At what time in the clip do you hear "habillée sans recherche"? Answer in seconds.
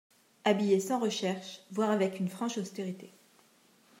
0.45-1.61